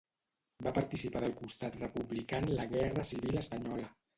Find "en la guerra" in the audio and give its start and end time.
2.47-3.07